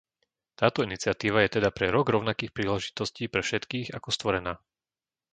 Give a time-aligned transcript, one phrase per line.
[0.59, 4.53] Táto iniciatíva je teda pre Rok rovnakých príležitostí pre všetkých ako stvorená.